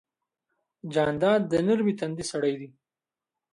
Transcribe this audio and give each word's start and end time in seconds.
جانداد 0.93 1.41
د 1.51 1.53
نرمې 1.67 1.93
تندې 1.99 2.23
سړی 2.31 2.53
دی. 2.59 2.69